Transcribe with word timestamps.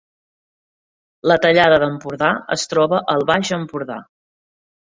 La 1.31 1.37
Tallada 1.43 1.77
d’Empordà 1.83 2.31
es 2.57 2.65
troba 2.73 3.03
al 3.17 3.25
Baix 3.33 3.55
Empordà 3.63 4.01